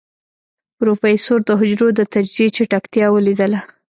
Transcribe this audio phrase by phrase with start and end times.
[0.77, 3.59] پروفيسر د حجرو د تجزيې چټکتيا وليدله.